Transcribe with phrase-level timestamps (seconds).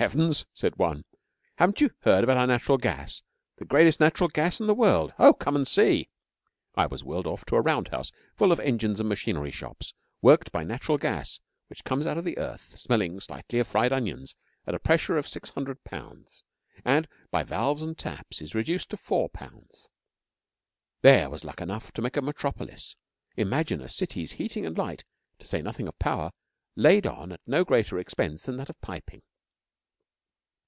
[0.00, 1.04] 'Heavens!' said one.
[1.56, 3.24] 'Haven't you heard about our natural gas
[3.56, 5.12] the greatest natural gas in the world?
[5.18, 6.08] Oh, come and see!'
[6.76, 10.62] I was whirled off to a roundhouse full of engines and machinery shops, worked by
[10.62, 14.36] natural gas which comes out of the earth, smelling slightly of fried onions,
[14.68, 16.44] at a pressure of six hundred pounds,
[16.84, 19.90] and by valves and taps is reduced to four pounds.
[21.02, 22.94] There was Luck enough to make a metropolis.
[23.36, 25.02] Imagine a city's heating and light
[25.40, 26.30] to say nothing of power
[26.76, 29.22] laid on at no greater expense than that of piping!